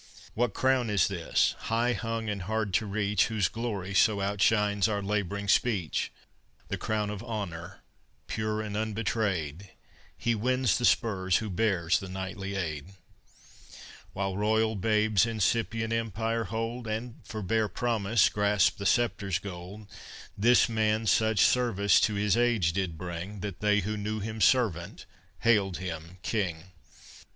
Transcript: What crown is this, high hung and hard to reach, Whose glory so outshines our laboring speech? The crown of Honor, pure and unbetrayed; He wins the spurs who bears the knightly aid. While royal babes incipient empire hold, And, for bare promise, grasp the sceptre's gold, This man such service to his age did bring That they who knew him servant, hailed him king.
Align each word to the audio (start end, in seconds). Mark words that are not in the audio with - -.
What 0.33 0.55
crown 0.55 0.89
is 0.89 1.07
this, 1.07 1.53
high 1.69 1.93
hung 1.93 2.27
and 2.27 2.41
hard 2.41 2.73
to 2.73 2.87
reach, 2.87 3.27
Whose 3.27 3.47
glory 3.47 3.93
so 3.93 4.19
outshines 4.19 4.87
our 4.87 4.99
laboring 5.03 5.47
speech? 5.47 6.11
The 6.69 6.77
crown 6.79 7.11
of 7.11 7.21
Honor, 7.21 7.81
pure 8.25 8.61
and 8.63 8.75
unbetrayed; 8.75 9.69
He 10.17 10.33
wins 10.33 10.79
the 10.79 10.85
spurs 10.85 11.37
who 11.37 11.51
bears 11.51 11.99
the 11.99 12.09
knightly 12.09 12.55
aid. 12.55 12.93
While 14.13 14.35
royal 14.35 14.75
babes 14.75 15.27
incipient 15.27 15.93
empire 15.93 16.45
hold, 16.45 16.87
And, 16.87 17.19
for 17.23 17.43
bare 17.43 17.67
promise, 17.67 18.27
grasp 18.27 18.77
the 18.79 18.87
sceptre's 18.87 19.37
gold, 19.37 19.85
This 20.35 20.67
man 20.67 21.05
such 21.05 21.41
service 21.41 22.01
to 22.01 22.15
his 22.15 22.35
age 22.35 22.73
did 22.73 22.97
bring 22.97 23.41
That 23.41 23.59
they 23.59 23.81
who 23.81 23.95
knew 23.97 24.19
him 24.19 24.41
servant, 24.41 25.05
hailed 25.41 25.77
him 25.77 26.17
king. 26.23 26.71